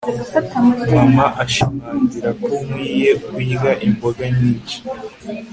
[0.95, 4.77] Mama ashimangira ko nkwiye kurya imboga nyinshi